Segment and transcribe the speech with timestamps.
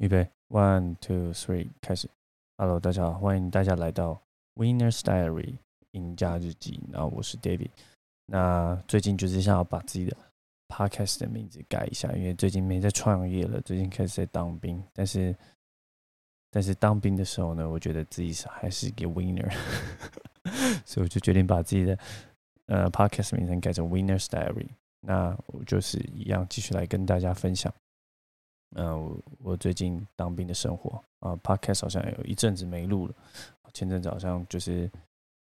[0.00, 2.08] 预备，one two three，开始。
[2.58, 4.20] Hello，大家好，欢迎大家来到
[4.56, 5.56] Winner's Diary
[5.92, 6.80] 赢家日记。
[6.88, 7.70] 那我是 David。
[8.26, 10.16] 那最近就是想要把自己的
[10.68, 14.82] podcast 的名字改一下，因为最近没在创业了，最近开始在当兵。
[14.92, 15.34] 但是，
[16.50, 19.48] 但是当兵的时候呢，我觉得自己是还是一个 winner，
[20.84, 21.96] 所以我就决定把自己的
[22.66, 24.68] 呃 podcast 名称改成 Winner's Diary。
[25.06, 27.72] 那我就是一样继续来跟大家分享。
[28.76, 33.14] 嗯，我最近当兵的生活啊，Podcast 好像有一阵子没录了。
[33.72, 34.88] 前阵子好像就是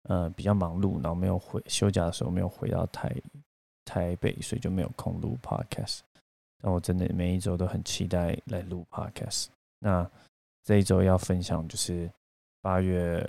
[0.05, 3.13] 呃比较忙碌，然后没有回休假的时候没有回到台
[3.85, 6.01] 台北，所以就没有空录 Podcast。
[6.63, 9.47] 但我真的每一周都很期待来录 Podcast。
[9.81, 10.09] 那
[10.63, 12.09] 这一周要分享就是
[12.61, 13.29] 八月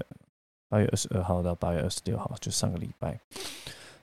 [0.70, 3.20] 八月二十二号到八月二十六号，就上个礼拜。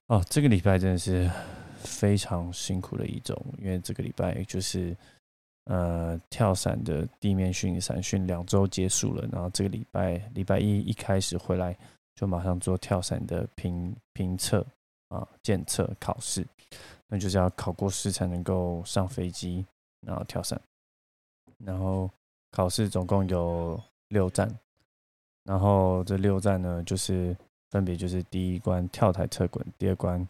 [0.06, 1.30] 哦，这个礼拜真的是
[1.78, 4.96] 非常辛苦的一周，因为这个礼拜就是。
[5.68, 11.76] 呃，跳伞的地面训伞训两周结束了，然后这个礼拜礼拜一一开始回来，
[12.14, 14.64] 就马上做跳伞的评评测
[15.08, 16.42] 啊检测考试，
[17.06, 19.62] 那就是要考过试才能够上飞机，
[20.06, 20.58] 然后跳伞。
[21.58, 22.10] 然后
[22.50, 24.50] 考试总共有六站，
[25.44, 27.36] 然后这六站呢，就是
[27.70, 30.26] 分别就是第一关跳台侧滚，第二关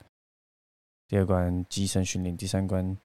[1.06, 2.98] 第二关机身训练，第三关。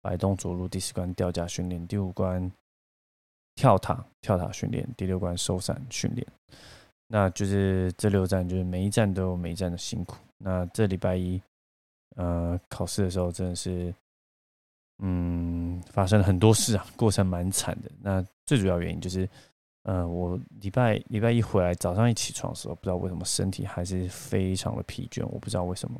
[0.00, 2.50] 摆动着陆，第四关吊架训练，第五关
[3.54, 6.26] 跳塔跳塔训练，第六关收伞训练。
[7.06, 10.16] 那就是这六站，就是每一站都有每一站的辛苦。
[10.36, 11.40] 那这礼拜一，
[12.16, 13.92] 呃，考试的时候真的是，
[14.98, 17.90] 嗯，发生了很多事啊，过程蛮惨的。
[18.00, 19.28] 那最主要原因就是，
[19.88, 25.98] 呃，我礼拜礼拜一回来，早上一起床的时候，不知道为什么身体还是非常的疲倦，我不知道为什么。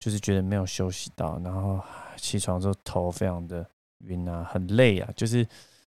[0.00, 1.78] 就是觉得没有休息到，然后
[2.16, 5.46] 起床之后头非常的晕啊，很累啊，就是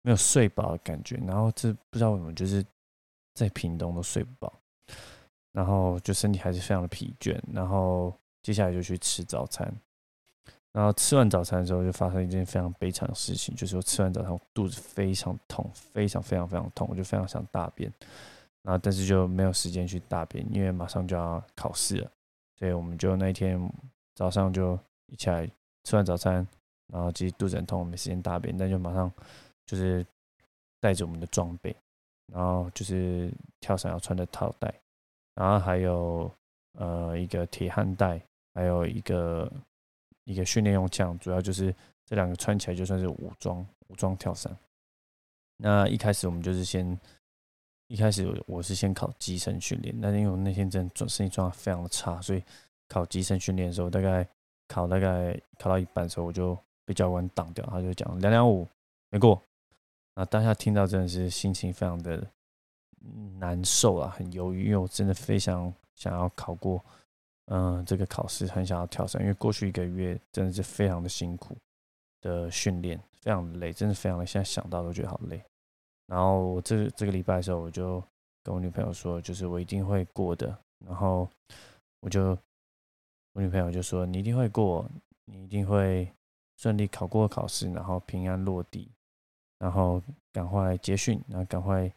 [0.00, 1.16] 没有睡饱的感觉。
[1.26, 2.64] 然后这不知道为什么，就是
[3.34, 4.50] 在屏东都睡不饱，
[5.52, 7.38] 然后就身体还是非常的疲倦。
[7.52, 8.10] 然后
[8.42, 9.70] 接下来就去吃早餐，
[10.72, 17.92] 然后吃完早餐的时候就发生一件非常悲惨的事情，就是我吃完早餐肚子非常痛，非常非常非常痛，我就非常想大便，
[18.62, 22.10] 然后但是就没有时间去大便，因为马上就要考试了。
[22.58, 23.58] 所以我们就那一天
[24.14, 25.48] 早上就一起来
[25.84, 26.46] 吃完早餐，
[26.92, 29.10] 然后其实肚子很痛，没时间大便，但就马上
[29.64, 30.04] 就是
[30.80, 31.74] 带着我们的装备，
[32.32, 34.72] 然后就是跳伞要穿的套带，
[35.34, 36.30] 然后还有
[36.72, 38.20] 呃一个铁焊带，
[38.54, 39.50] 还有一个
[40.28, 41.74] 一个训练用枪，主要就是
[42.04, 44.54] 这两个穿起来就算是武装武装跳伞。
[45.56, 46.98] 那一开始我们就是先。
[47.90, 52.44] 一开始我是先考机身训练，但是因为我那天真的状身体状况非常的差，所以
[52.86, 54.28] 考机身训练的时候，大概
[54.66, 58.68] 考大概考到一半的时候，我就被教官挡掉，他就讲两两五
[59.08, 59.42] 没过。
[60.14, 62.30] 那当下听到真的是心情非常的
[63.38, 66.84] 难受啊，很犹豫，因为我真的非常想要考过，
[67.50, 71.56] 嗯，这个考试很想要跳伞，因为过去一个月真的是非常的辛苦
[72.20, 75.42] 的训练，非常累，真的非常的，现在想到都觉得好累。
[76.06, 78.02] 然后我这这个礼拜的时候，我就
[78.42, 80.56] 跟我女朋友说，就是我一定会过的。
[80.86, 81.28] 然后
[82.00, 82.38] 我就
[83.32, 84.88] 我女朋友就说：“你一定会过，
[85.24, 86.10] 你一定会
[86.56, 88.90] 顺利考过考试，然后平安落地，
[89.58, 91.92] 然后赶快接训，然后赶快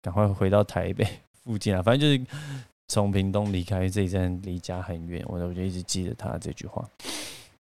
[0.00, 1.06] 赶快回到台北
[1.42, 1.82] 附近啊！
[1.82, 2.30] 反正就是
[2.92, 5.24] 从屏东离开这一站，离家很远。
[5.26, 6.86] 我我就一直记得他这句话。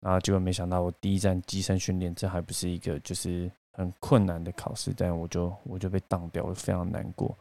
[0.00, 3.50] 然后结果没想到，我第一站机身训练，这还不是一个就是。
[3.72, 7.34] 很困难的考试，但我就我就被挡掉，我非常难过。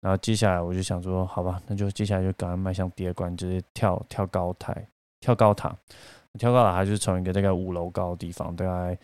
[0.00, 4.86] 然后接下来我就想说，好吧，那就接下来就赶快迈向第二关，就是跳跳高台、
[5.20, 5.76] 跳高塔。
[6.38, 8.96] 跳高塔它就是从一个大概五楼高的地方，大概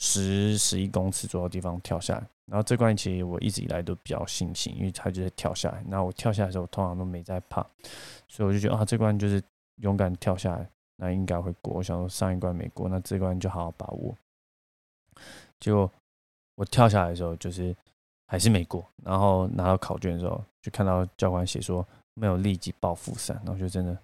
[0.00, 2.26] 十十一公尺左右的地方跳下来。
[2.48, 5.82] 然后这关其实我一直以来都比较信心，因为它就是跳下来。
[5.86, 7.64] 那我跳下来的时候，通常都没在怕，
[8.26, 9.42] 所以我就觉得啊，这关就是
[9.76, 11.74] 勇敢跳下来，那应该会过。
[11.74, 14.16] 我想说上一关没过，那这关就好好把握。
[15.60, 15.90] 结果。
[16.58, 17.72] 我跳下来的时候，就是
[18.26, 23.96] 还是没过，然后拿到考卷的时候，就看到教官写说没有立即报复伞，然后就真的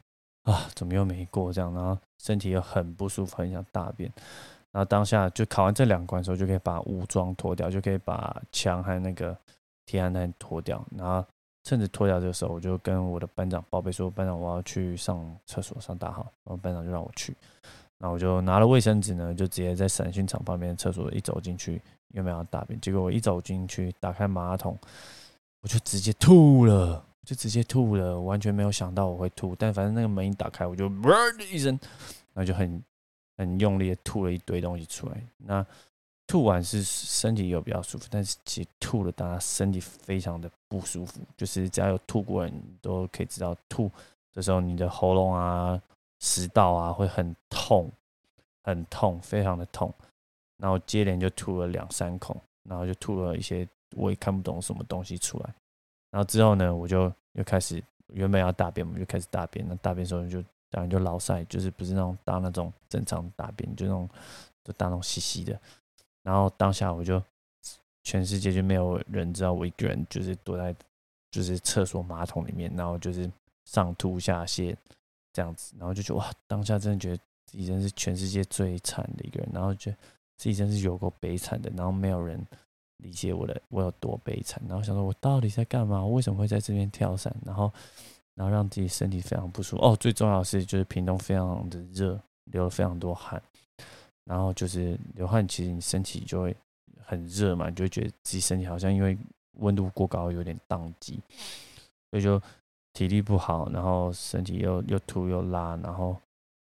[0.44, 1.74] 啊，怎么又没过这样？
[1.74, 4.08] 然后身体又很不舒服，很想大便。
[4.74, 9.36] 然后当下就考完这两关的时候，就可以把武装脱掉，就可以把枪还有那个
[9.86, 10.84] 铁安弹脱掉。
[10.98, 11.24] 然后
[11.62, 17.36] 趁着脱掉这个时候，我就跟我的班长报备说：“班长，我要去上厕所上大号。”然后班长就让我去，
[17.98, 21.80] 然后我就拿了卫生纸呢，就直接在散训场旁边厕所一走进去。
[22.08, 22.80] 又没有大便？
[22.80, 24.78] 结果我一走进去，打开马桶，
[25.62, 29.56] 我就直接吐了，就直接吐了，完全没有想到我会吐。
[29.58, 31.76] 但反正那个门一打开，我就啵 的一声，
[32.32, 32.80] 然后就很
[33.36, 35.22] 很用力的吐了一堆东西出来。
[35.38, 35.64] 那
[36.26, 41.20] 吐完是身体有比较舒服，但是其实吐了，大家身体非常的不舒服。
[41.36, 43.90] 就是只要有吐过，你都可以知道，吐
[44.32, 45.80] 的时候你的喉咙啊、
[46.20, 47.90] 食道啊会很痛，
[48.62, 49.92] 很痛，非常的痛。
[50.56, 55.54] 然后接连就吐了两三口，然后就吐了一些我也看不懂什么东西出来。
[56.10, 59.66] 然后之后呢，我就又开始原本要大便，我们就开始大便。
[59.68, 60.42] 那大便时候就
[60.74, 64.08] 当然就老塞，就是不是那种搭那种正常大便，就那种
[64.64, 65.56] 就搭那种稀稀的。
[66.24, 67.22] 然后当下我就
[68.02, 70.74] 全世界就没有人知道我一个人就是躲在
[71.30, 73.30] 就是厕所马桶里面，然后就是
[73.64, 74.74] 上吐下泻
[75.32, 77.16] 这样子，然后就觉得哇，当下真的觉得
[77.46, 79.96] 自己真是全世界最惨的一个人，然后觉得
[80.36, 82.44] 自己真是有够悲惨的，然后没有人
[82.96, 86.04] 理解我的我有多悲惨，然后想说我到底在干嘛？
[86.04, 87.32] 我为什么会在这边跳伞？
[87.46, 87.72] 然后
[88.34, 89.82] 然后让自己身体非常不舒服。
[89.84, 93.42] 哦，最重要的是就是屏东非常的热，流了非常多汗。
[94.24, 96.56] 然后就是流汗，其实你身体就会
[97.04, 99.16] 很热嘛，你就会觉得自己身体好像因为
[99.58, 101.20] 温度过高有点宕机，
[102.10, 102.40] 所以就
[102.94, 106.16] 体力不好，然后身体又又吐又拉，然后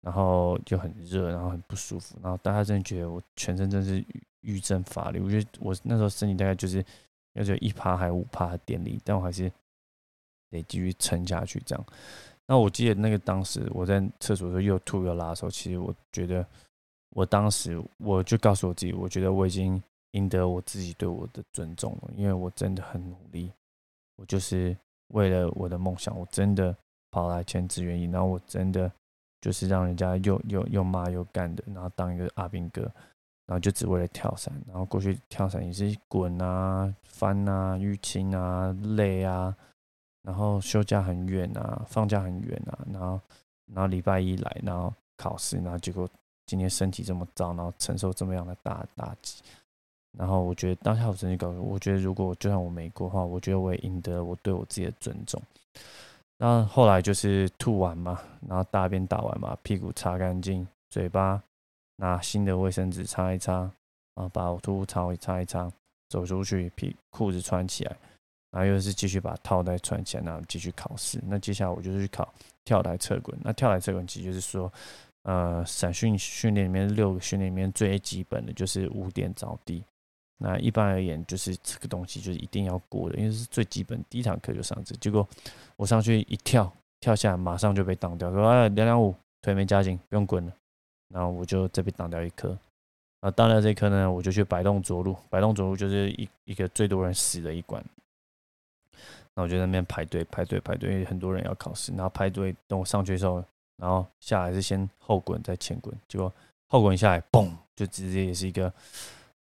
[0.00, 4.04] 然后就很热，然后很不舒服，然后大家真的觉得我全身真是
[4.42, 5.18] 郁症乏力。
[5.18, 6.84] 我觉得我那时候身体大概就是
[7.32, 9.50] 要只有一趴还五趴的电力，但我还是
[10.50, 11.87] 得继续撑下去这样。
[12.47, 16.44] 那我记得那个当时我在厕所的时候又吐又拉的时候，其实我觉得。
[17.12, 19.82] 我当时我就告诉我自己，我觉得我已经
[20.12, 23.52] 赢得我自己对我的尊重了，因为我真的很努力，
[24.14, 24.76] 我就是
[25.08, 26.73] 为了我的梦想，我真的
[27.11, 28.88] 跑来签志愿役，然后我真的
[29.41, 32.82] 就是让人家又又又骂又干的，然后当一个阿兵哥，
[33.47, 39.52] 然后就只为了跳伞，然后过去跳伞也是滚啊、翻啊、淤青啊、累啊，
[40.22, 43.20] 然后休假很远啊，放假很远啊，然后
[43.67, 46.08] 然后礼拜一来，然后考试，然后结果。
[46.46, 49.40] 今天身体这么糟，然后承受这么样的大打击，
[50.19, 55.40] 然后我觉得当下我真的告诉我，觉得如果就算我没过的话，我觉得我也赢得我对我自己的尊重。
[56.38, 61.40] 那后来就是吐完嘛，然后大便打完嘛，屁股擦干净，嘴巴
[61.94, 63.70] 拿新的卫生纸擦一擦，然
[64.16, 65.70] 后把呕吐物擦一擦一擦，
[66.08, 67.96] 走出去，皮裤子穿起来，
[68.50, 71.20] 然后又是继续把套带穿起来，然后继续考试。
[71.26, 72.32] 那接下来我就去考
[72.64, 73.37] 跳台侧滚。
[73.43, 74.73] 那跳台侧滚其实就是说。
[75.25, 79.85] 呃，散训训练里面六个训练里面最基本的就是五点着地。
[80.38, 84.02] 那一般而言，就是这个东西就是一定要过的，因为是最基本。
[84.08, 85.29] 第一堂课就上这，结果
[85.76, 90.52] 我上去一跳，跳下来马上就被挡掉，说啊两两五腿没夹紧，不用滚了。
[91.12, 92.56] 然后我就这边挡掉一颗。
[93.20, 97.85] 啊，当了这颗呢，我就去摆动着陆，摆动着陆就是一一个最多人死的一关。
[99.34, 103.44] 那我就在那边排队排队排队，很多人要考试，然后排队等我上去的时候。
[103.76, 106.30] 然后下来是先后滚再前滚，结果
[106.68, 108.70] 后滚下来，嘣，就直接也是一个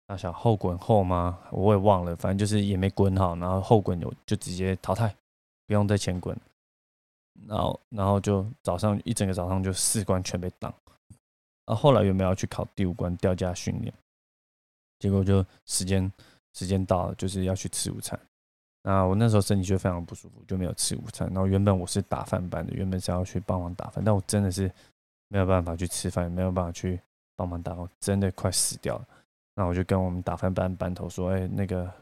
[0.07, 1.37] 大小后滚后吗？
[1.51, 5.13] 我也忘了，反正就是也没滚好，然后后滚就就直接淘汰，
[5.67, 6.39] 不用再前滚。
[7.49, 10.73] 然后然后就早上一整个早上就四关全被挡。
[11.65, 13.93] 啊，后后来有没有去考第五关吊架训练？
[15.01, 16.13] 结果就时间
[16.53, 18.17] 时间到了，就是要去吃午餐。
[18.83, 21.29] 那我那时候身体就非常不舒服，就没有吃午餐。
[21.29, 24.71] 然后原本我是打饭班的，原本是要去帮忙打饭，但我真的是
[25.29, 26.99] 没有办法去吃饭，没有办法去
[27.37, 29.07] 帮忙打饭，真的快死掉了。
[29.55, 31.93] 那我就跟我们打饭班班头说：“哎，那个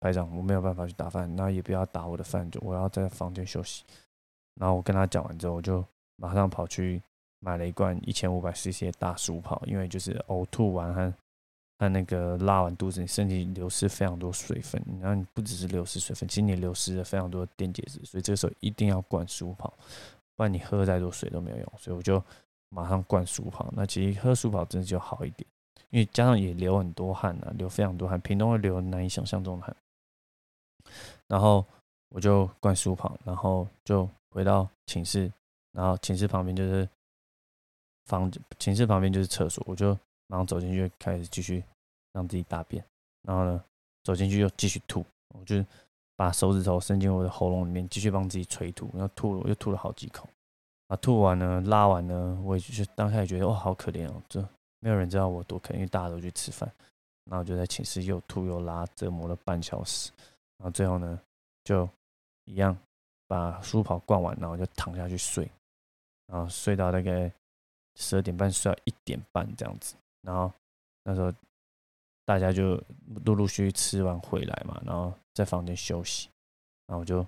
[0.00, 3.84] 排长，我没有办法去打饭，那也不要打我的饭，就我要在房间休息。”
[4.60, 5.82] 然后我跟他讲完之后，我就
[6.16, 7.02] 马上跑去
[7.40, 11.14] 买了一罐一千五百 CC 的大鼠跑，因为就是呕吐完和。
[11.78, 19.74] 它那个拉完肚子，你身体流失非常多水分，然后你不只是流失水分，其实你流失了非常多电解质，所以这个时候一定要灌舒跑，
[20.34, 21.72] 不然你喝再多水都没有用。
[21.78, 22.22] 所以我就
[22.70, 23.70] 马上灌舒跑。
[23.76, 25.46] 那其实喝舒跑真的就好一点，
[25.90, 29.76] 因为加上也流很多汗啊，流非常多汗，屏东会流难以想象中的汗。
[31.26, 31.62] 然后
[32.08, 35.30] 我就灌舒跑，然后就回到寝室，
[35.72, 36.88] 然后寝室旁边就是
[38.06, 39.94] 房，寝室旁边就是厕所，我就。
[40.28, 41.62] 然后走进去，开始继续
[42.12, 42.84] 让自己大便。
[43.22, 43.64] 然后呢，
[44.02, 45.04] 走进去又继续吐。
[45.34, 45.64] 我就
[46.16, 48.90] 把手指头伸进我的喉咙里面，继续帮自己催吐。
[48.92, 50.28] 然后吐了，我又吐了好几口。
[50.88, 54.22] 啊，吐完呢，拉完呢，我也就是当下也觉得哇，好可怜哦。
[54.28, 54.40] 这
[54.80, 56.70] 没有人知道我多可怜，因为大家都去吃饭。
[57.28, 60.12] 然后就在寝室又吐又拉，折磨了半小时。
[60.58, 61.20] 然后最后呢，
[61.64, 61.88] 就
[62.44, 62.76] 一样
[63.26, 65.50] 把书跑灌完，然后就躺下去睡。
[66.28, 67.30] 然后睡到大概
[67.96, 69.96] 十二点半，睡到一点半这样子。
[70.26, 70.52] 然后
[71.04, 71.32] 那时候
[72.24, 72.82] 大家就
[73.24, 76.28] 陆陆续续吃完回来嘛，然后在房间休息，
[76.88, 77.24] 然后我就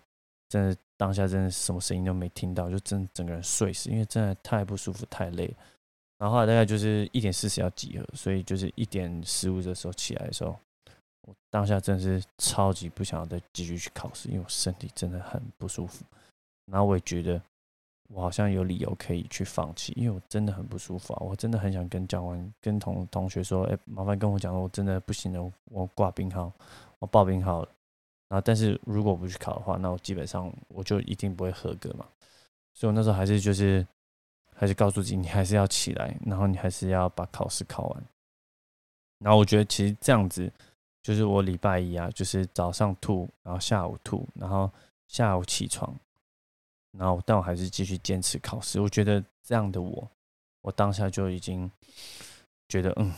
[0.49, 5.55] 真的当下真的什么声音都没听到，就真整个人睡死，因为真的太不舒服太累了。
[6.19, 10.59] 然后后来大概就是一点四十要集合，所以就是一点十五的时候起来的时候，
[11.23, 16.05] 我当下真的是超级不想要再继续去考试，因为我身体真的很不舒服。
[16.73, 17.41] 然后我也觉得
[18.09, 21.21] 我好像有理由可以去放弃，因为我真的很不舒服啊！
[21.21, 26.53] 我真的很想跟教官、跟同同学说：“哎，麻烦跟我讲，我真的不行了，我挂病号，
[26.99, 27.69] 我报病号了。”
[28.29, 32.07] 然后，但是如果不去考的话，那我基本上我就一定不会合格嘛。
[32.75, 33.87] 所以我那时候还是就是。
[34.61, 38.05] 还是告诉自己，你还是要起来，然后你还是要把考试考完。
[39.21, 40.53] 然后我觉得其实这样子，
[41.01, 44.69] 就是我礼拜一啊，就是早上吐，然后下午吐，然后
[45.07, 45.95] 下午起床，
[46.99, 48.81] 然后但我还是继续坚持考试。
[48.81, 50.11] 我觉得这样的我，
[50.63, 51.71] 我当下就已经
[52.69, 53.13] 觉得，嗯，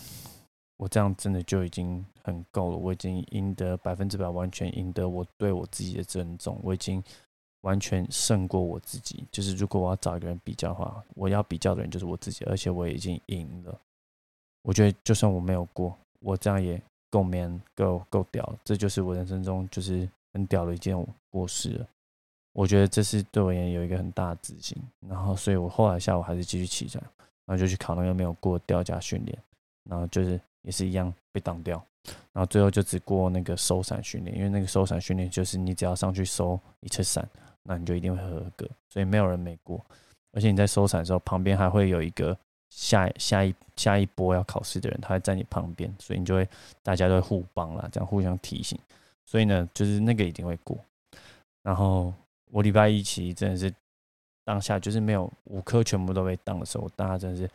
[0.77, 2.77] 我这样真的就已经很够了。
[2.77, 6.61] 我已经赢得百分之百，完全赢得我对我自己的尊重。
[6.63, 7.03] 我已经。
[7.63, 9.23] 完全胜过我自己。
[9.31, 13.79] 就是如果我要找一个人比较的话，我要比较的人就是我自己，而且我已经赢了。
[14.63, 18.59] 我觉得就算我没有过，我这样也够 man，够够屌。
[18.65, 20.97] 这就是我人生中就是很屌的一件
[21.29, 21.87] 过事了。
[22.53, 24.77] 我觉得这是对我而言有一个很大的自信。
[25.09, 27.01] 然后，所以我后来下午还是继续骑着，
[27.47, 29.39] 然后就去考那个没有过吊架训练，
[29.85, 31.83] 然后就是也是一样被挡掉。
[32.33, 37.29] 然后最后就只过那个收伞训练，因为那个收伞训练就是你只要上去收一次伞。
[37.63, 39.79] 那你就一定会合格，所以没有人没过。
[40.33, 42.37] 而且你在收伞的时候，旁边还会有一个
[42.71, 46.49] 下下一下一波要考试的人，他会在你旁边，所以你就会
[46.83, 48.79] 大家都会互帮啦，这样互相提醒。
[49.27, 50.79] 所以呢，就是那个一定会过。
[51.63, 52.15] 然后
[52.51, 53.73] 我礼拜一其实真的是
[54.45, 57.51] 当下就是没有五科全部都被当的时候，大家真的是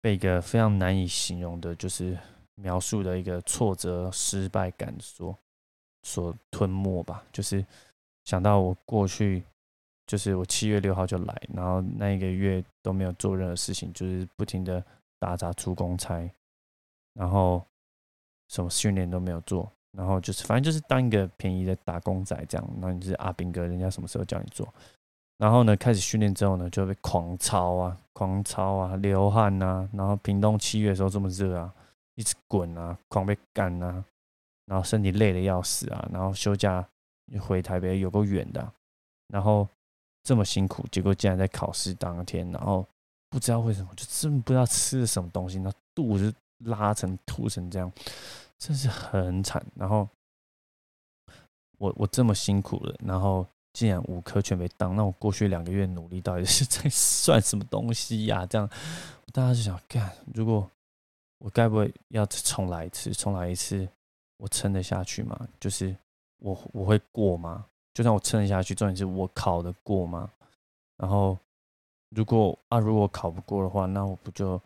[0.00, 2.16] 被一个非常难以形容的，就是
[2.54, 5.36] 描述的一个挫折、失败感所
[6.02, 7.64] 所吞没吧，就是。
[8.26, 9.40] 想到我过去，
[10.04, 14.84] 就是我七月六号就来，然后那一个月都没有做任何事情，就是不停的
[15.20, 16.28] 打杂出公差，
[17.12, 17.64] 然后
[18.48, 22.68] 什么训练都没有做，然后就是反正就是当一个便宜的打工仔这样。
[22.74, 24.68] 然后你是阿兵哥，人家什么时候叫你做？
[25.38, 31.72] 然后呢，开始训练之后呢，就被狂操啊，狂操啊，流汗呐，然后屏东七月的时候这么热啊，
[32.14, 34.04] 一直滚啊，狂被干啊，
[34.66, 36.86] 然后身体累的要死啊，然后休假。
[37.40, 38.72] 回台北有够远的，
[39.26, 39.68] 然后
[40.22, 42.86] 这么辛苦，结果竟然在考试当天，然后
[43.28, 47.90] 不知道为什么，就真不知道吃了什么东西，那肚子拉成吐成这样，
[48.58, 49.64] 真是很惨。
[49.74, 50.08] 然后
[51.78, 58.44] 我我这么辛苦了，然后竟然五科全没当，那我过去两个月努力到底是在算什么东西呀？
[58.46, 58.68] 这样
[59.32, 60.70] 大家就想，干，如果
[61.38, 63.12] 我该不会要重来一次？
[63.12, 63.88] 重来一次，
[64.38, 65.48] 我撑得下去吗？
[65.60, 65.96] 就是。
[66.40, 67.64] 我我会过吗？
[67.94, 70.30] 就算我撑得下去，重点是我考得过吗？
[70.98, 71.36] 然后
[72.10, 74.60] 如果啊，如果考不过的话，那我不就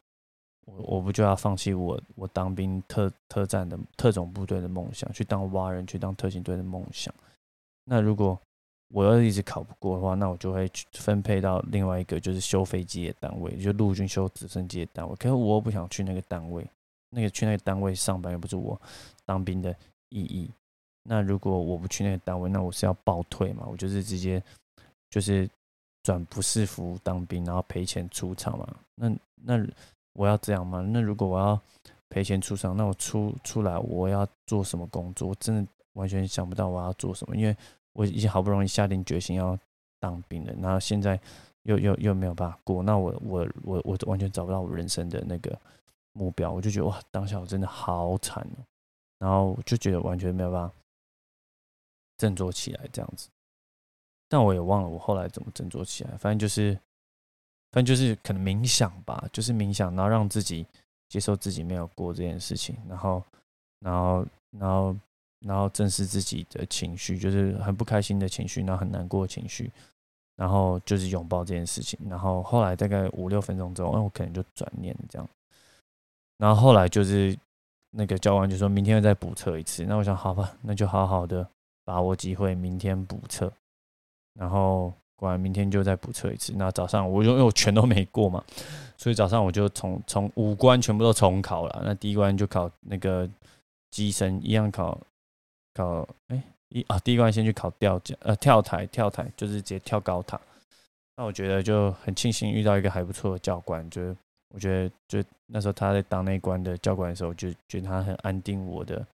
[0.76, 7.14] 我我不就要放弃我我当兵特特战的特种部队的梦想，去当蛙人，去当特警队的梦想？
[7.84, 8.38] 那如果
[8.88, 15.14] 我要一直考不过的话，那我就会去分配到另外一个就是修飞机的单位，就陆军修直升机的单位。
[15.16, 16.66] 可是我又不想去那个单位，
[17.10, 18.80] 那个去那个单位上班又不是我
[19.24, 19.74] 当兵的
[20.08, 20.50] 意义。
[21.04, 23.66] 那如果我不去那个单位，那我是要报退嘛？
[23.70, 24.42] 我就是直接
[25.08, 25.48] 就是
[26.02, 28.76] 转不是服当兵，然后赔钱出场嘛？
[28.96, 29.66] 那那
[30.20, 30.82] 我要这样吗？
[30.82, 31.58] 那如果我要
[32.10, 35.28] 赔钱出场，那我出出来我要做什么工作？
[35.28, 37.56] 我真的完全想不到我要做什么，因为
[37.94, 39.58] 我已经好不容易下定决心要
[39.98, 41.18] 当兵了，然后现在
[41.62, 45.58] 又又又没有办法过，那我我我我完全找不到我人生的那个
[46.12, 48.60] 目标，我就觉得哇，当下我真的好惨哦，
[49.18, 50.74] 然后就觉得完全没有办法。
[52.18, 53.30] 振作起来这样子，
[54.28, 56.10] 但我也忘了我后来怎么振作起来。
[56.18, 56.78] 反正就是，
[57.72, 60.66] 反正就是可能冥想吧，就是冥想，然后让自己
[61.08, 63.22] 接受自己没有过这件事情，然后，
[63.80, 64.96] 然后，然后，
[65.40, 69.70] 然后正视自己的情绪，就是很不开心的情绪，然后很难过的情绪，
[70.36, 71.98] 然后就是拥抱这件事情。
[72.08, 75.28] 然后后来大概五六分钟之后，那我可能就转念这样。
[76.38, 77.36] 然后后来就是
[77.90, 79.84] 那个教官就说明天再补测一次。
[79.84, 81.46] 那我想，好吧，那就好好的。
[81.82, 83.52] 把握机会，明天补测，
[84.34, 86.54] 然后果然明天就再补测一次。
[86.56, 88.42] 那早上我因为我全都没过嘛，
[88.96, 91.82] 所以早上我就从从五关全部都重考了。
[91.84, 93.28] 那第一关就考那个
[93.90, 94.98] 机身，一样考
[95.74, 100.40] 考哎一啊，第一关先去考吊架呃跳台跳台，就是直接跳高塔。
[101.16, 104.16] 那我觉得就很庆幸遇到一个还不错的教官，就是
[104.54, 109.06] 我觉得就那时候他在当那关的教官的时候，就觉得他很安定我的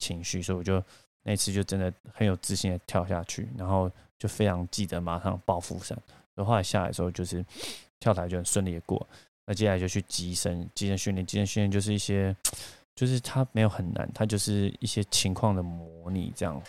[0.00, 0.82] 情绪，所以我就。
[1.24, 5.98] 那次就真的很有自信的跳下去，然后就非常记得马上报复伞。
[6.34, 7.44] 然后来下来的时候，就是
[7.98, 9.04] 跳台就很顺利的过。
[9.46, 12.34] 那接下来就去急身，急身训练，急身训练就是一些，
[12.94, 16.62] 就是它没有很难，它就是一些情况的模拟这样。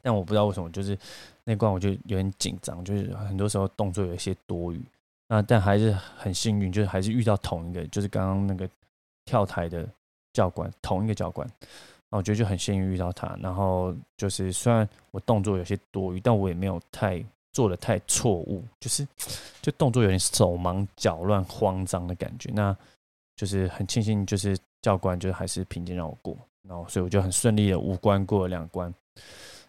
[0.00, 0.96] 但我不知道为什么，就是
[1.44, 4.80] 那关我就有点紧张，就是很多时候动作有一些多余。
[5.26, 8.66] 那但还是很幸运，就是还是遇到同一个，就是刚刚那个
[9.24, 9.86] 跳台的
[10.32, 11.46] 教官，同一个教官。
[12.16, 13.36] 我觉得就很幸运遇到他。
[13.42, 17.22] 然后就是虽然我动作有些多余，但我也没有太
[17.52, 19.06] 做的太错误，就是
[19.60, 22.50] 就动作有点手忙脚乱、慌张的感觉。
[22.52, 22.76] 那
[23.36, 28.92] 就是很庆幸，就是教官就还是平静让我过，然后所以我就很顺利的五关过了两关。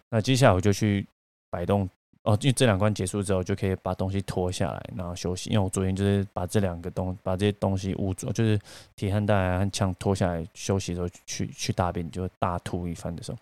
[0.08, 1.06] 那接下来我就去
[1.50, 1.88] 摆动
[2.22, 5.48] 哦，因为这两关结束之后就可以把东西脱下来，然后休息。
[5.48, 8.58] 因为我昨天就是把这两个东把这些东西捂住，就是
[8.94, 13.38] 铁汉带和枪脱下来休息的时候去去大便，就大吐一番的时候，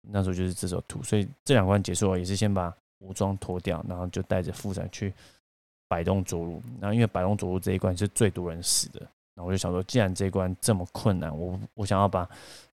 [0.00, 1.02] 那时候就是这时候吐。
[1.02, 5.12] 所以这两关结束了，也是先把武装脱掉，然后就带着副伞去
[5.86, 6.62] 摆动着陆。
[6.80, 9.00] 然后因为摆动着陆这一关是最多人死的，
[9.34, 12.28] 然后我就想说，既然这一关这么困难，我我想要把。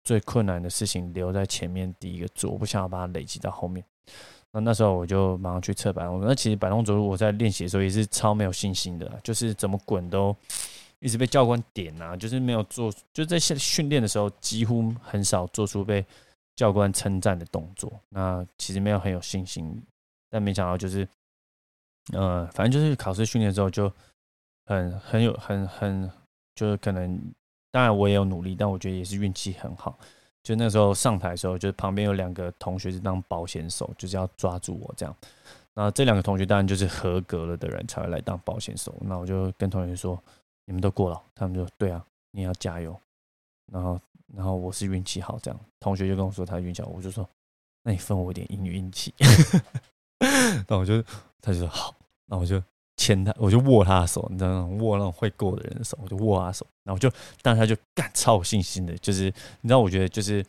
[0.05, 3.83] 最困难的事情留在前面第一个做，我不想要把它累积到后面。
[4.55, 6.21] 那那时候我就马上去测摆动。
[6.21, 10.35] 那其实摆动着陆我在练习的时候也是超没有信心的，就是怎么滚都
[11.01, 16.05] 一直被教官点啊，就是没有做，就在训训练的时候几乎很少做出被
[16.55, 17.93] 教官称赞的动作。
[18.09, 19.83] 那其实没有很有信心，
[20.31, 21.07] 但没想到就是，
[22.13, 23.93] 呃，反正就是考试训练之后就
[24.67, 26.11] 很很有很很
[26.55, 27.21] 就是可能。
[27.75, 29.99] 当然我也有努力，但我觉得也是运气很好。
[30.45, 35.17] 就那时候上台的时候，就是旁边有两个同学是当保险手，就是要抓住我这样。
[35.73, 38.95] 那这两个同学当然就是合格了的人才会来当保险手。
[39.01, 40.23] 那我就跟同学说
[40.67, 42.95] ：“你们都过了。”他们说：“对啊，你要加油。”
[43.73, 43.99] 然后，
[44.37, 45.59] 然后我是运气好这样。
[45.81, 47.29] 同学就跟我说他运气好，我就说
[47.83, 49.13] ：“那你分我一点运运气。
[50.69, 51.03] ”那我就
[51.41, 51.95] 他就说好，
[52.27, 52.63] 那我就。
[52.97, 54.77] 牵他，我就握他的手，你知道吗？
[54.83, 57.11] 握那种会过的人的手，我就握他手，然后就，
[57.43, 59.25] 但他就干超有信心的，就是
[59.61, 60.45] 你知道，我觉得就是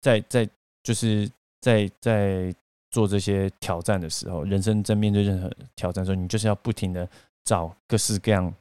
[0.00, 0.48] 在在
[0.82, 2.54] 就是在在
[2.90, 7.08] 做这些挑战的时候，人生在面对任何挑战的时候，你就是要不停的
[7.44, 8.52] 找各式各样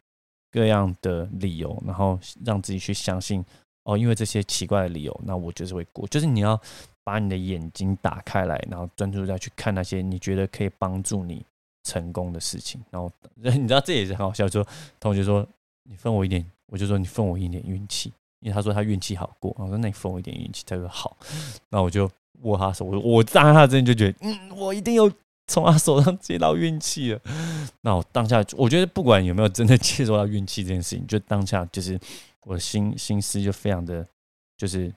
[0.51, 3.43] 各样的理由，然后让自己去相信
[3.83, 6.59] 哦，因为这些奇怪的理由，那我就是会过，就是你要
[7.03, 11.45] 把你的眼睛打开来，然后专注再去看那些你觉得可以帮助你。
[11.85, 14.47] 成功的事情，然后 你知道这也是很好笑。
[14.49, 14.67] 说
[14.99, 15.47] 同学说
[15.83, 19.55] 你分我一点，我就说你分我一点运气，因为他说他运气好过。
[19.59, 21.15] 我说那你分我一点运气，他说好。
[21.69, 25.09] 那我就握他手，我我当他真的就觉得，嗯，我一定有
[25.45, 27.21] 从他手上接到运气了。
[27.81, 31.99] 那我当下我觉得不管有没有真的接受到运气这件事情，就当下就是
[32.45, 34.03] 我的心心思就非常的
[34.57, 34.91] 就是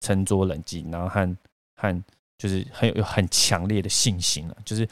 [0.00, 1.36] 沉着冷静，然后和
[1.74, 2.04] 和
[2.38, 4.88] 就是很有有很强烈的信心了，就是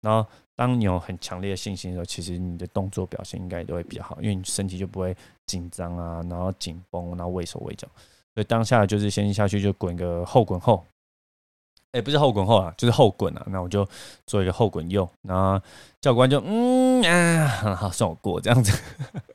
[0.00, 0.28] 然后。
[0.54, 7.88] 当你有很强烈的信心的时候，其实你的动作表现应该都会比较好，因为你身体就不会紧张啊，然后紧绷，然后畏手畏脚。
[8.34, 10.84] 所以当下就是先下去就滚个后滚后，
[11.92, 13.46] 哎，不是后滚后啊，就是后滚啊。
[13.48, 13.86] 那我就
[14.26, 15.60] 做一个后滚右，然后
[16.00, 18.78] 教官就嗯啊，好算我过这样子。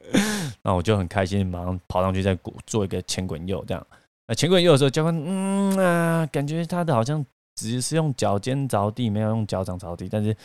[0.62, 3.86] 那我就很开心，马上跑上去再做一个前滚右这样。
[4.28, 7.26] 那前滚右的时候，教官嗯啊，感觉他的好像
[7.56, 10.38] 只是用脚尖着地，没有用脚掌着地，但是。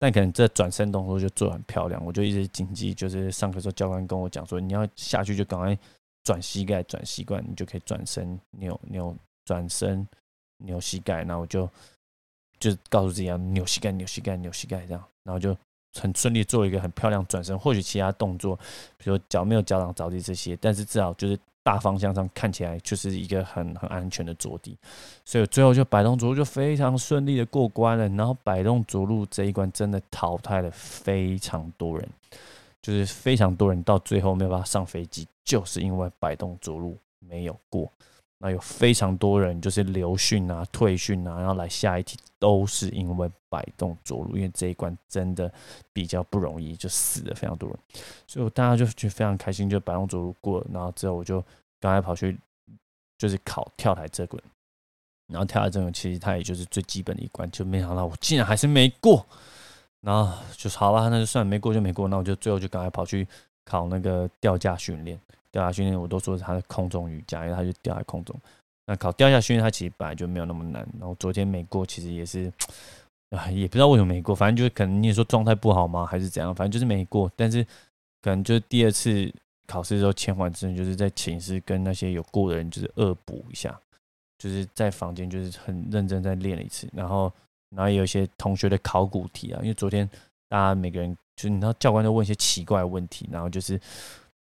[0.00, 5.78] 但可能这转身动作就做得很漂亮，我就一直谨记，就是上课时候教官跟我讲说，你要下去就赶快
[6.24, 10.08] 转膝盖，转膝盖，你就可以转身扭扭转身
[10.56, 11.68] 扭膝盖，然后我就
[12.58, 15.54] 就告诉自己要扭膝盖，扭膝盖，扭膝盖这样，然后就
[16.00, 17.56] 很顺利做一个很漂亮转身。
[17.58, 18.58] 或许其他动作，
[18.96, 21.38] 比如脚没有脚掌着地这些，但是至少就是。
[21.62, 24.76] 大方向上看起来就是一个很很安全的着地，
[25.24, 28.08] 所以最后就摆动着陆就非常顺利的过关了。
[28.08, 32.08] 然后摆动着陆这一关真的淘汰了非常多人，
[32.80, 37.90] 就是非常多人到最后没有办法上飞机，就是因为摆动着陆没有过。
[38.38, 45.52] 那有非常多人就是留训啊、退训啊，然后来下一题都是因为摆动着陆，因为这一关真的
[45.92, 47.78] 比较不容易，就死了非常多人，
[48.26, 50.66] 所以我大家就觉得非常开心，就摆动着陆过了。
[50.72, 51.40] 然后之后我就
[51.78, 52.36] 刚才跑去
[53.18, 54.42] 就是考跳台这滚，
[55.28, 59.24] 然后跳台这滚其实它也就是最基本的一关，就没想到我竟然还是没过。
[60.00, 63.28] 然后就好吧，那就算没过就没过，那我就最后就刚才跑去
[63.66, 65.20] 考那个吊架训练。
[65.52, 68.34] 吊架训练我都说是它是空中瑜伽，因为它就吊在空中。
[68.90, 70.84] 那考掉下训练它其实本来就没有那么难。
[70.98, 72.52] 然后昨天没过，其实也是
[73.30, 74.34] 啊，也不知道为什么没过。
[74.34, 76.52] 反正就是可能你也说状态不好吗，还是怎样？
[76.52, 77.30] 反正就是没过。
[77.36, 77.64] 但是
[78.20, 79.32] 可能就是第二次
[79.68, 83.78] 考试的时候签完之后，就是在寝室跟那些有过的人就是恶补一下，
[84.38, 86.88] 就是在房间就是很认真在练了一次。
[86.92, 87.32] 然后
[87.76, 90.04] 然后也有一些同学的考古题啊，因为昨天
[90.48, 93.80] 大家每个人就是你知道教官都问一些奇怪的问题，然后就是。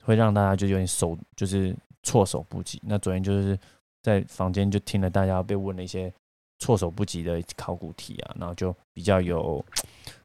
[0.06, 2.78] 会让大家就有点手就是措手不及。
[2.84, 3.58] 那昨天就是
[4.04, 6.12] 在房间就听了大家被问了一些
[6.58, 9.64] 措手不及的考古题啊，然后就比较有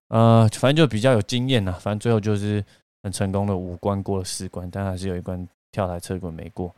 [0.10, 1.72] 呃，反正就比较有经验呐。
[1.72, 2.64] 反正最后就是
[3.02, 6.76] 很成功的五关过了四关，但还是有一关跳台车滚没过。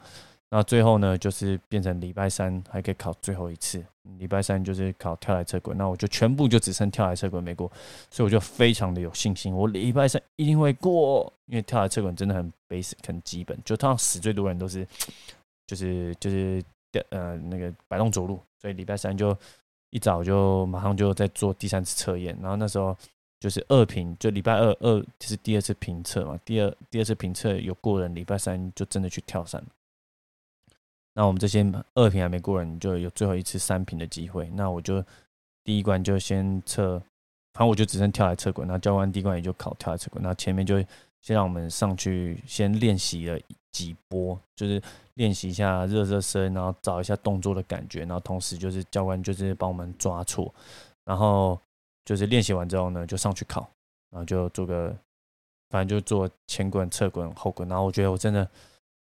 [0.54, 3.84] 那最后呢，就是变成礼拜三还可以考最后一次。
[4.20, 7.72] 礼拜三就是考跳台车滚，那我就全部就只剩跳台车滚没过，
[8.10, 11.32] 所以我就非常的有信心，我礼拜三一定会过。
[11.46, 14.86] 因为跳台车滚真的很 basic 很基本，就通常死最多人都是
[15.68, 16.62] 就是就是
[17.10, 19.38] 呃那个摆动走路，所以礼拜三就
[19.90, 22.96] 一早就马上就在做第三次测验，然后那时候
[23.40, 29.64] 就是二评，就礼拜二二就是第二次评测嘛，第二第二次评测有过人，礼拜三就真的去跳伞。
[31.14, 34.50] 那我们这些二评还没过人，就有最后一次三评的机会。
[34.54, 35.04] 那我就
[35.62, 36.98] 第一关就先测，
[37.54, 38.66] 反正我就只剩跳来测滚。
[38.66, 40.24] 那教官第一关也就考跳来测滚。
[40.24, 40.80] 那前面就
[41.20, 43.38] 先让我们上去先练习了
[43.74, 44.82] 几波，就是
[45.22, 48.00] 练习一下热热身，然后找一下动作的感觉。
[48.00, 50.52] 然后同时就是教官就是帮我们抓错，
[51.06, 51.60] 然后
[52.04, 53.70] 就是练习完之后呢，就上去考，
[54.10, 54.90] 然后就做个，
[55.70, 57.70] 反正就做前滚、侧滚、后滚。
[57.70, 58.50] 然后我觉得我真的。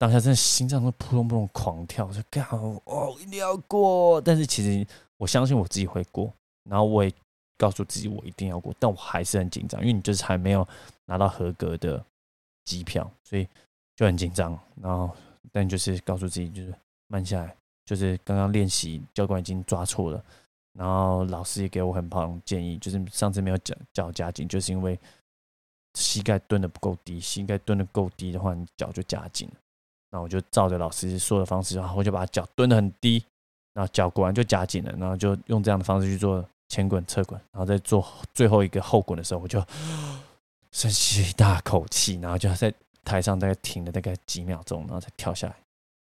[0.02, 2.41] 当下真的心脏都扑通扑通狂跳，我说干
[2.86, 4.22] 哦，一定要过！
[4.22, 6.32] 但是其实我相信我自己会过，
[6.63, 7.12] 然后我也
[7.58, 10.65] 告诉自己我一定要过，但我还是很紧张，因为你就是还没有
[11.04, 12.02] 拿到合格的
[12.63, 13.45] 机票，所以
[13.98, 14.58] 就很紧张。
[14.82, 15.13] 然后
[15.51, 16.73] 但就是告诉自己就是
[17.07, 20.23] 慢下来，就是刚刚练习教官已经抓错了，
[20.73, 24.99] 然后老师也给我很棒建议，就是上次没有脚脚夹紧，就是因为
[25.95, 29.55] 膝盖蹲的不够低，膝盖蹲的够低的话，你脚就夹紧了。
[30.12, 33.23] 那我就照着老师说的方式，然后我就把脚蹲的很低，
[33.73, 39.63] 然后脚果然就夹紧了，然后就用这样的方式去做前滚、侧滚，然后再做最后一个后滚的时候，我就
[40.71, 45.55] 深吸一大口气，然后就在台上大概停了大概几秒钟，然后才跳下来，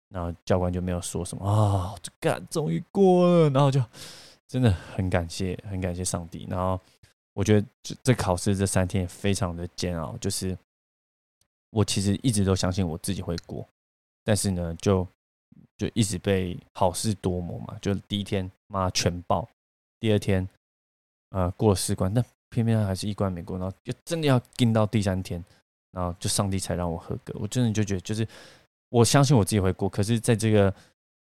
[0.10, 3.84] 然后教官就没有说什么啊，就干，终于过了，然后就
[4.48, 6.46] 真的很感谢，很感谢上帝。
[6.50, 6.80] 然后
[7.34, 10.58] 我觉得这这考试这三天非常的煎熬，就是
[11.72, 13.68] 我其实一直都相信我自己会过。
[14.24, 15.08] 但是呢，就
[15.78, 19.48] 就一直被好事多磨嘛，就第一天妈全爆，
[20.00, 20.48] 第二天
[21.30, 25.44] 呃过了四关，但偏偏还是一关没过，然后就真的要盯到第三天，
[25.96, 27.34] 然后就上帝才让我合格。
[27.40, 28.28] 我真的就觉得，就是
[28.90, 30.74] 我相信我自己会过，可是在这个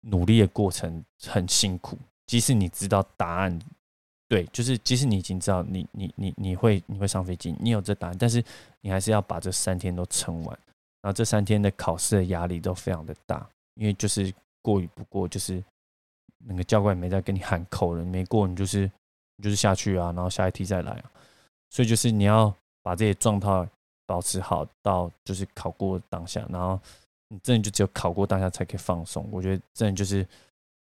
[0.02, 1.98] 努力的过程很辛苦。
[2.26, 3.58] 即使你知道答案，
[4.28, 8.44] 对，就是即使你已经知道你你你你会你会上飞机，你有这答案，但是
[8.82, 10.60] 你还是要把这三天都撑完。
[11.02, 15.64] 然后这三天的考试的压力都非常的大，因为就是过与不过，就是
[16.40, 18.92] 那个教官没在跟你喊口了，没过你就是
[19.38, 21.12] 你就是下去啊，然后下一题再来啊，
[21.70, 23.70] 所以就是你要把这些状态
[24.08, 26.80] 保持好，到就是考过当下，然后
[27.28, 29.30] 你真的就只有考过当下才可以放松。
[29.32, 30.28] 我觉得真的就是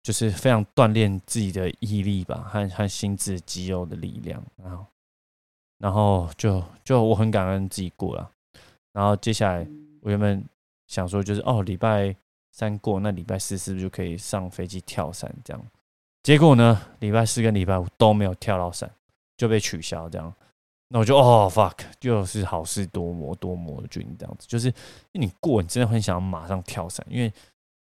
[0.02, 4.44] 就是非常锻炼自己的毅力吧，和和心智肌肉的力量。
[4.62, 4.86] 然后
[5.78, 8.30] 然后就就我很感恩自己过了，
[8.92, 9.66] 然后接下来。
[10.06, 10.44] 我原本
[10.88, 12.14] 想说，就是哦，礼拜
[12.52, 15.34] 三过，那礼拜四是不是就可以上飞机跳伞？
[15.46, 15.66] 这样，
[16.24, 18.92] 结果呢，礼拜四跟礼拜五都没有跳到伞，
[19.38, 20.10] 就被取消。
[20.10, 20.36] 这样，
[20.94, 24.46] 那我就哦，fuck，就是好事多磨，多磨的军这样子。
[24.48, 24.72] 就是
[25.14, 27.34] 你过，你真的很想要马上跳伞，因为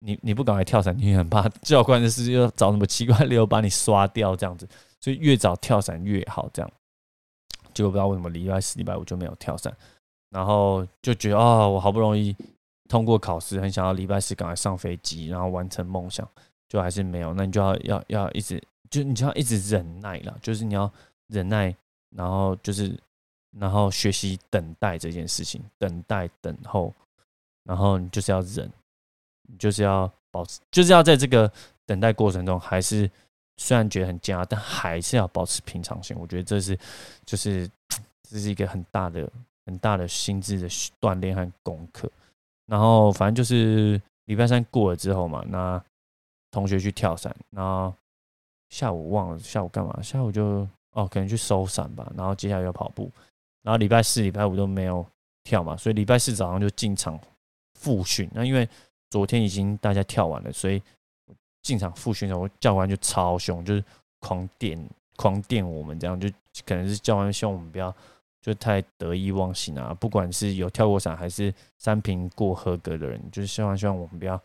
[0.01, 4.69] 你你不赶快跳伞，你很怕 教官的是要找什么奇怪理由把你刷掉这样子。
[5.01, 6.47] 所以越早跳伞越好。
[6.53, 6.71] 这样，
[7.73, 9.75] 结果不知道为什么礼拜四、礼拜五就没有跳伞。
[10.29, 12.37] 然后就觉得哦，我好不容易
[12.87, 16.29] 通过考试，很想要礼拜四赶快上飞机，然后完成梦想，
[16.69, 17.33] 就还是没有。
[17.33, 20.93] 那你就要要要一直，就你就要一直忍耐了，就是你要
[21.29, 21.75] 忍耐，
[22.17, 22.99] 然后就是
[23.59, 26.95] 然后学习等待这件事情，等待等候，
[27.65, 28.71] 然后你就是要忍，
[29.49, 31.51] 你就是要保持，就是要在这个
[31.87, 33.11] 等待过程中，还是
[33.57, 36.17] 虽然觉得很煎熬，但还是要保持平常心。
[36.19, 36.79] 我觉得这是
[37.25, 37.71] 就是
[38.23, 39.31] 这是一个很大的。
[39.67, 40.69] 很大的心智的
[41.01, 42.11] 锻炼和功课，
[42.67, 45.81] 然后反正就是礼拜三过了之后嘛，那
[46.51, 47.95] 同学去跳伞，然后
[48.71, 53.11] 下午忘了下午干嘛，下午就哦可能去收伞吧，然后接下来要跑步，
[53.63, 55.05] 然后礼拜四、礼拜五都没有
[55.45, 57.19] 跳嘛，所以礼拜四早上就进场
[57.75, 58.29] 复训。
[58.33, 58.69] 那因为
[59.11, 60.83] 昨天已经大家跳完了，所以
[61.63, 63.85] 进场复训的时候，教官就超凶，就是
[64.19, 64.79] 狂电
[65.17, 66.29] 狂电我们，这样就
[66.65, 67.95] 可能是教官希望我们不要。
[68.43, 69.93] 就太得意忘形啊！
[69.93, 74.43] 不管是有跳过伞还是三平过合格的人，就是希望希望我们不要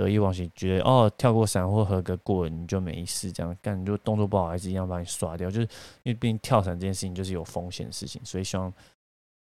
[0.00, 5.50] 得意忘形，觉得哦跳过伞或合格过了你就没事，这样干就动作不好还是一样把你刷掉。
[5.50, 5.68] 就是
[6.02, 8.72] 因为毕竟跳伞这件事情就是有风险的事情，所以希望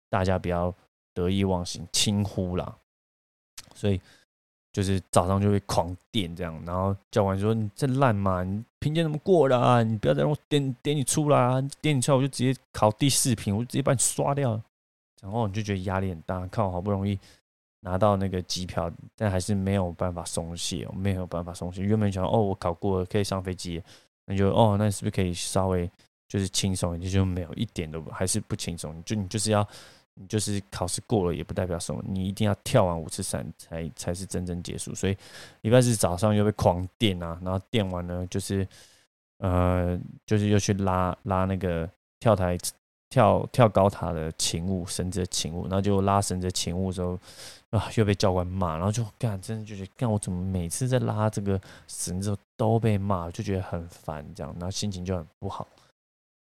[0.09, 0.73] 大家不要
[1.13, 2.75] 得意忘形、轻忽啦。
[3.73, 4.01] 所以
[4.73, 9.83] 就是早上就会狂电这样，然后教官说：“你这烂嘛，你评鉴怎么过了？
[9.83, 14.61] 你不要再让我点点你出啦，点你出来我就直接考第四品，我就直接把你刷掉。”
[15.21, 17.17] 然后你就觉得压力很大，看我好不容易
[17.83, 21.81] 拿到那个机票，但还是没有办法松懈，没有办法松懈。
[21.81, 23.81] 原本想哦，我考过了可以上飞机，
[24.25, 25.89] 那就哦，那是不是可以稍微
[26.27, 27.11] 就是轻松一点？
[27.11, 29.03] 就没有一点都还是不轻松。
[29.03, 29.67] 就你就是要
[30.13, 34.93] 你就是考试过了，也不代表什么，你一定要跳完五次伞才才是真正结束。
[34.93, 35.17] 所以
[35.61, 38.67] 礼拜四早上又被狂电啊，然后电完呢，就是
[39.39, 41.89] 呃，就是又去拉拉那个
[42.19, 42.55] 跳台。
[43.11, 47.19] 跳跳高塔的勤务，绳子的勤务，然后就拉绳子勤务的时候，
[47.71, 55.67] 啊，又被教官骂，然后就干，真的就觉得干，我怎么每次在拉这个绳子都被骂，就觉得很烦，这样，然后心情就很不好。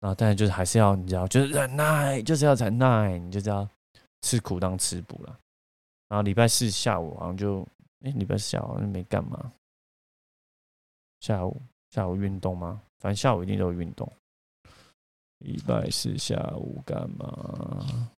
[0.02, 3.67] 然后，但是就是还是要，你知道，就是忍耐，就是要忍耐，你就知道
[4.22, 5.39] 吃苦当吃补了。
[6.10, 7.65] 然后礼拜四下午好像就，
[8.04, 9.52] 哎，礼拜四下午好像没干嘛，
[11.22, 12.82] 下午下午运动吗？
[13.00, 14.12] 反正下午一定都有运动。
[15.39, 18.12] 礼拜四下午干嘛？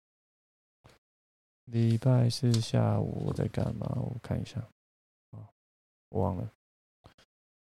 [1.65, 3.87] 礼拜四下午我在干嘛？
[3.95, 4.59] 我看一下，
[5.31, 5.39] 啊，
[6.09, 6.51] 我忘了。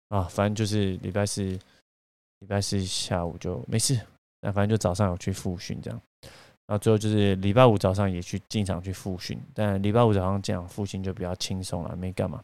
[0.09, 4.01] 啊，反正就是礼拜四，礼拜四下午就没事。
[4.41, 6.01] 那反正就早上有去复训这样。
[6.67, 12.43] 然后最后就是礼拜五早上也去进场去复训，但礼拜五早上这样复训就比较轻松了，没干嘛。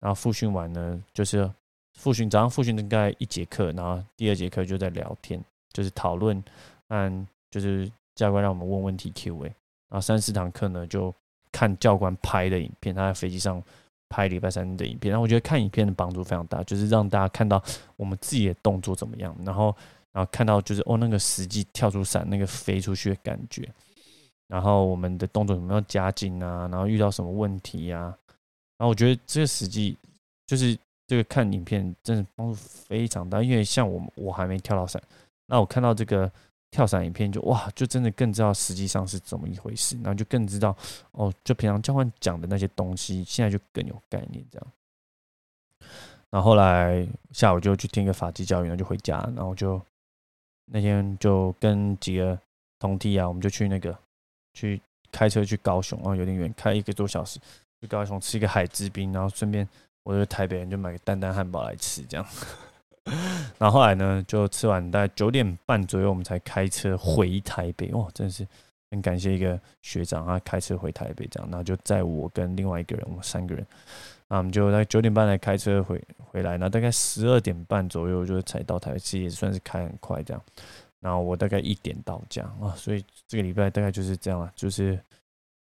[0.00, 1.50] 然后复训完呢，就是
[1.94, 5.42] 复训早上复训大概一节课，然后第二节课就在聊天。
[5.74, 6.42] 就是讨论，
[6.88, 9.54] 嗯，就是教官让我们问问题 Q&A，然
[9.90, 11.14] 后三四堂课呢就
[11.52, 13.62] 看教官拍的影片，他在飞机上
[14.08, 17.62] 拍礼拜三的影片，然后我觉得看影片的帮助非常大，就是让大家看到
[17.96, 19.74] 我们自己的动作怎么样，然后
[20.12, 23.68] 然后看到就是哦那个实际跳出伞那个飞出去的感觉，
[24.46, 28.16] 然后我们的动作有没有加紧啊，然后遇到什么问题呀，
[28.78, 29.96] 然后我觉得这个实际
[30.46, 35.02] 就是这个看影片真的帮助非常大，因为像我我还没跳到伞。
[35.46, 36.30] 那我看到这个
[36.70, 40.76] 跳伞影片，就哇，就真的更知道实际上是怎么一回事，然后就更知道
[41.12, 44.66] 哦，就平常教官讲的那些东西，现在就更有概念这样。
[46.30, 49.80] 然后后来下午就去听个法纪教育，然后就回家，然后就
[50.72, 52.36] 那天就跟几个
[52.80, 53.96] 同梯啊，我们就去那个
[54.52, 54.80] 去
[55.12, 57.38] 开车去高雄啊，有点远，开一个多小时
[57.80, 59.68] 去高雄吃一个海之滨，然后顺便
[60.02, 62.26] 我就台北人就买个蛋蛋汉堡来吃这样。
[63.58, 67.92] 然后后来呢，就吃完大概九点半左右，我们才开车回台北。
[67.92, 68.46] 哇，真的是
[68.90, 71.48] 很感谢一个学长啊，开车回台北这样。
[71.50, 73.66] 然后就载我跟另外一个人，我们三个人，
[74.26, 76.56] 那我们就在九点半来开车回回来。
[76.56, 80.42] 那大概十二点半左右就才到台北，其实也算是开很快这样。
[81.00, 84.98] 然后我大概一点到家啊，所以这个礼拜大概就是这样啊，就是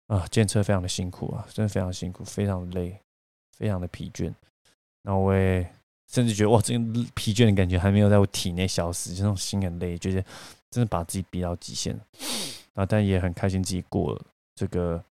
[0.09, 2.99] 啊，建车非常的辛苦啊，真的非常辛苦，非常的累，
[3.57, 4.35] 非常的疲倦。
[5.03, 5.65] 那我也。
[6.11, 10.25] 甚至觉得哇，这个疲倦的感觉还没有在我体内消失，就那种心很累，觉得
[10.71, 12.01] 真的把自己逼到极限了。
[12.73, 15.05] 啊，但也很开心自己过了这个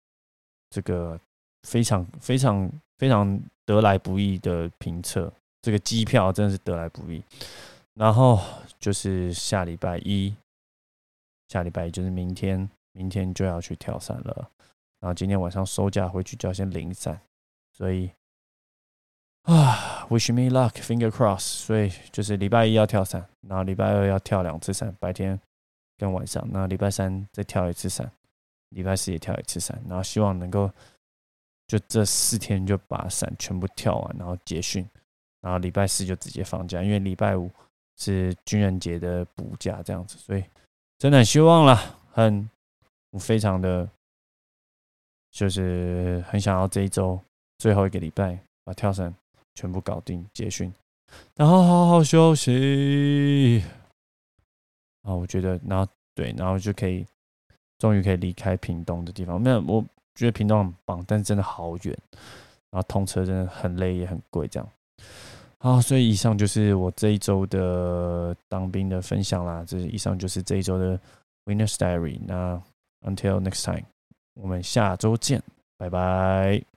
[0.72, 1.20] 这个
[1.64, 5.32] 非常非常非常得来不易的评测，
[5.62, 7.22] 这个机票真的是得来不易。
[7.94, 8.40] 然后
[8.80, 10.36] 就是下礼拜一，
[11.50, 14.50] 下礼拜一就是明天，明天就要去跳伞了。
[15.00, 17.22] 然后今天晚上收假回去就要先领伞，
[17.72, 18.10] 所以。
[19.48, 21.40] 啊， wish me luck，finger cross。
[21.40, 25.40] 所以就是礼拜一要跳伞，然后礼拜二要跳两次伞，白天
[25.98, 26.46] 跟晚上。
[26.52, 28.12] 那礼拜三再跳一次伞，
[28.70, 29.82] 礼拜四也跳一次伞。
[29.88, 30.70] 然后希望能够
[31.66, 34.86] 就这四天就把伞全部跳完，然后结训。
[35.40, 37.50] 然后礼拜四就直接放假，因为礼拜五
[37.96, 40.18] 是军人节的补假这样子。
[40.18, 40.44] 所以
[40.98, 41.76] 真的很希望了，
[42.12, 42.50] 很
[43.12, 43.88] 我非常的，
[45.32, 47.18] 就是很想要这一周
[47.60, 49.16] 最后一个礼拜把跳伞。
[49.58, 50.72] 全部搞定结训，
[51.36, 53.64] 然后好好休息。
[55.02, 57.04] 啊，我觉得，然后对，然后就可以，
[57.80, 59.42] 终于可以离开屏东的地方。
[59.42, 61.98] 没有，我觉得屏东很棒，但是真的好远，
[62.70, 64.48] 然后通车真的很累，也很贵。
[64.48, 64.70] 这样，
[65.58, 69.66] 好，所以以上就是我这一周的当兵的分享啦。
[69.66, 71.00] 这以上就是这一周的
[71.46, 72.20] Winner Diary。
[72.28, 72.62] 那
[73.02, 73.86] Until next time，
[74.36, 75.42] 我们下周见，
[75.78, 76.77] 拜拜。